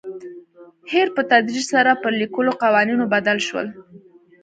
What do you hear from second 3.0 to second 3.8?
بدل شول.